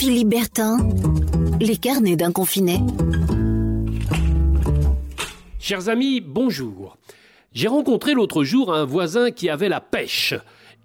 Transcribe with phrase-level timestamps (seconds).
[0.00, 0.78] Philippe Bertin,
[1.60, 2.78] les carnets d'un confiné.
[5.58, 6.96] Chers amis, bonjour.
[7.52, 10.32] J'ai rencontré l'autre jour un voisin qui avait la pêche.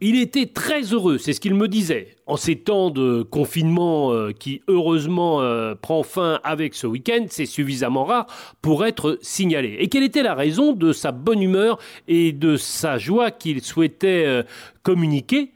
[0.01, 2.17] Il était très heureux, c'est ce qu'il me disait.
[2.28, 7.46] En ces temps de confinement euh, qui heureusement euh, prend fin avec ce week-end, c'est
[7.46, 8.28] suffisamment rare
[8.62, 9.78] pour être signalé.
[9.79, 11.79] Et quelle était la raison de sa bonne humeur
[12.10, 14.44] et de sa joie qu'il souhaitait euh,
[14.84, 15.54] communiquer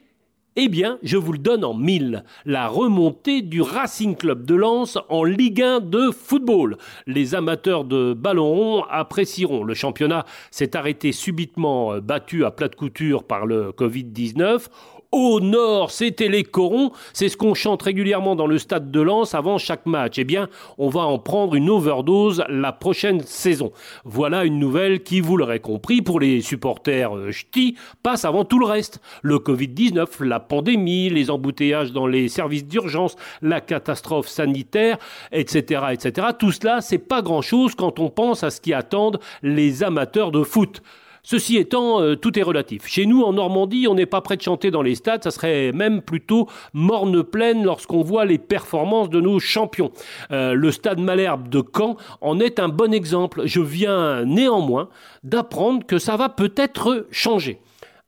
[0.62, 2.22] eh bien, je vous le donne en mille.
[2.44, 6.76] La remontée du Racing Club de Lens en Ligue 1 de football.
[7.06, 9.64] Les amateurs de ballon rond apprécieront.
[9.64, 14.66] Le championnat s'est arrêté subitement euh, battu à plate couture par le Covid-19.
[15.12, 16.92] Au nord, c'était les corons.
[17.12, 20.18] C'est ce qu'on chante régulièrement dans le stade de Lens avant chaque match.
[20.18, 23.72] Eh bien, on va en prendre une overdose la prochaine saison.
[24.04, 28.60] Voilà une nouvelle qui, vous l'aurez compris, pour les supporters euh, ch'tis, passe avant tout
[28.60, 29.00] le reste.
[29.22, 34.96] Le Covid-19, la pandémie, les embouteillages dans les services d'urgence, la catastrophe sanitaire,
[35.32, 36.28] etc., etc.
[36.38, 40.30] Tout cela, c'est pas grand chose quand on pense à ce qui attendent les amateurs
[40.30, 40.82] de foot.
[41.22, 42.86] Ceci étant, euh, tout est relatif.
[42.86, 45.72] Chez nous, en Normandie, on n'est pas prêt de chanter dans les stades, ça serait
[45.72, 49.92] même plutôt morne pleine lorsqu'on voit les performances de nos champions.
[50.30, 53.42] Euh, le stade Malherbe de Caen en est un bon exemple.
[53.44, 54.88] Je viens néanmoins
[55.22, 57.60] d'apprendre que ça va peut-être changer.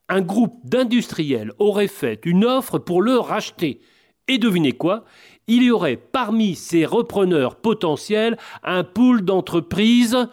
[0.09, 3.81] Un groupe d'industriels aurait fait une offre pour le racheter.
[4.29, 5.05] Et devinez quoi?
[5.47, 10.29] Il y aurait parmi ces repreneurs potentiels un pool d'entreprises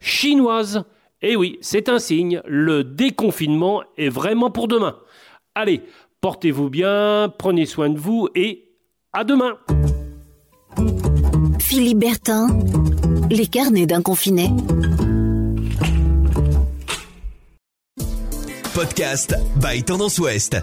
[0.00, 0.84] chinoises.
[1.22, 4.96] Eh oui, c'est un signe, le déconfinement est vraiment pour demain.
[5.54, 5.82] Allez,
[6.22, 8.70] portez-vous bien, prenez soin de vous et
[9.12, 9.58] à demain.
[11.58, 12.48] Philippe Bertin,
[13.30, 14.48] les carnets d'un confiné.
[18.74, 20.56] Podcast by Tendance Ouest.